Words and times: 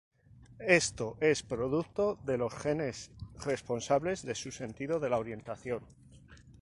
Esto 0.67 1.15
es 1.21 1.43
producto 1.43 2.17
de 2.23 2.35
los 2.39 2.51
genes 2.55 3.11
responsables 3.45 4.23
de 4.23 4.33
su 4.33 4.49
sentido 4.51 4.99
de 4.99 5.11
la 5.11 5.19
orientación. 5.19 5.85